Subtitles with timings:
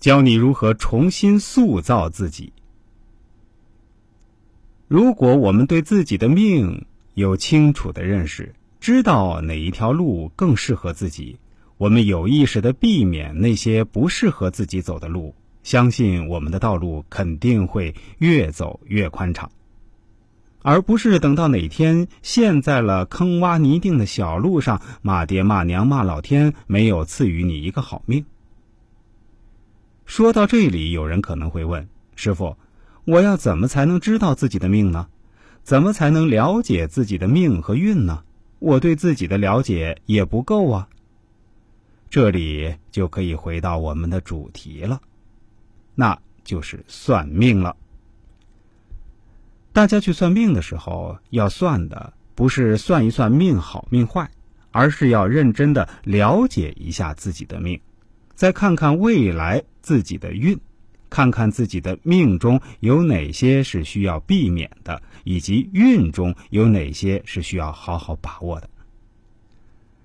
[0.00, 2.52] 教你如何重新塑造自己。
[4.86, 11.38] 如果我们对自己的命有清楚的认识，知道哪一条路更适合自己，
[11.76, 19.50] 我们有意识的避免那些不适合自己走的路，相信我们的道路肯定会越走越宽敞。
[20.62, 28.24] 而不是等到哪天陷在了坑洼泥泞的小路上，骂爹骂娘骂老天，没有赐予你一个好命。
[30.08, 31.86] 说到这里，有人可能会问：
[32.16, 32.56] 师傅，
[33.04, 35.06] 我要怎么才能知道自己的命呢？
[35.62, 38.24] 怎么才能了解自己的命和运呢？
[38.58, 40.88] 我对自己的了解也不够啊。
[42.08, 45.02] 这里就可以回到我们的主题了，
[45.94, 47.76] 那就是算命了。
[49.74, 54.30] 大家去算命的时候，要算的不是算一算命好命坏，
[54.72, 57.78] 而是要认真的了解一下自己的命，
[58.38, 60.56] 再看看未来自己的运，
[61.10, 68.70] 看看自己的命中有哪些是需要避免的，以及运中有哪些是需要好好把握的。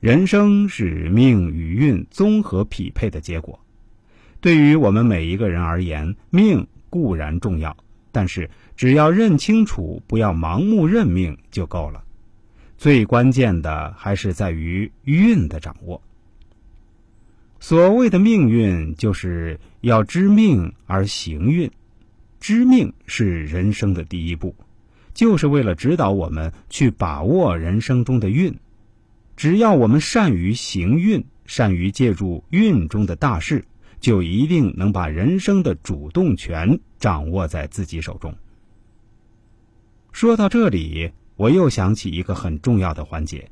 [0.00, 3.60] 人生是命与运综合匹配的结果，
[4.40, 7.76] 对于我们每一个人而言，命固然重要，
[8.10, 8.48] 但是。
[8.74, 12.02] 只要认清楚，不要盲目认命就够了。
[12.78, 16.00] 最关键的还是在于运的掌握。
[17.66, 21.70] 所谓的命运，就是要知命而行运。
[22.38, 24.54] 知命是人生的第一步，
[25.14, 28.54] 就是为了指导我们去把握人生中的运。
[29.34, 33.64] 只要我们善于行运，善于借助运中的大事，
[33.98, 38.34] 就一定能把人生的主动权掌握在自己手中。
[40.12, 43.50] 说到这里，我又想起一个很重要的环节。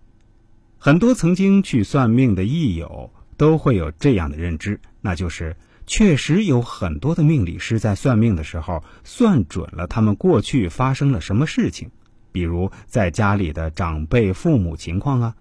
[0.77, 3.11] 很多曾经去算命的益友
[3.43, 11.91] 都会有这样的认知，那就是确实有很多的命理师在算命的时候算准了他们过去发生了什么事情，
[12.31, 15.35] 比如在家里的长辈、父母情况啊，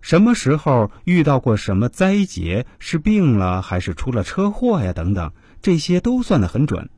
[0.00, 6.88] 什么时候遇到过什么灾劫，是病了还是出了车祸呀，等等，这些都算得很准。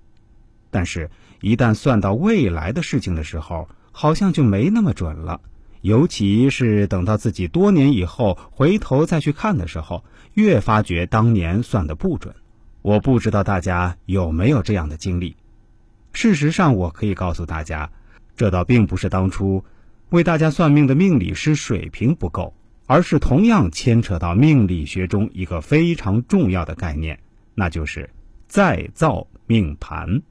[0.71, 1.11] 但是，
[1.41, 5.41] 一旦算到未来的事情的时候，好像就没那么准了。
[5.83, 10.05] 尤其是等到自己多年以后回头再去看的时候，
[10.35, 12.35] 越发觉当年算的不准。
[12.83, 15.37] 我不知道大家有没有这样的经历。
[16.13, 17.91] 事实上，我可以告诉大家，
[18.37, 19.65] 这倒并不是当初
[20.11, 22.55] 为大家算命的命理师水平不够，
[22.87, 27.19] 而是同样牵扯到命理学中一个非常重要的概念，
[27.55, 28.11] 那就是
[28.47, 30.23] 再造命盘。